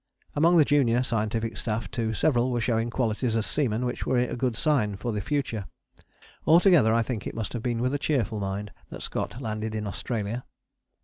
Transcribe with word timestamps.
Among 0.35 0.57
the 0.57 0.65
junior 0.65 1.03
scientific 1.03 1.55
staff 1.57 1.91
too, 1.91 2.15
several 2.15 2.49
were 2.51 2.59
showing 2.59 2.89
qualities 2.89 3.35
as 3.35 3.45
seamen 3.45 3.85
which 3.85 4.03
were 4.03 4.17
a 4.17 4.35
good 4.35 4.55
sign 4.57 4.95
for 4.97 5.11
the 5.11 5.21
future. 5.21 5.67
Altogether 6.47 6.91
I 6.91 7.03
think 7.03 7.27
it 7.27 7.35
must 7.35 7.53
have 7.53 7.61
been 7.61 7.83
with 7.83 7.93
a 7.93 7.99
cheerful 7.99 8.39
mind 8.39 8.71
that 8.89 9.03
Scott 9.03 9.39
landed 9.39 9.75
in 9.75 9.85
Australia. 9.85 10.43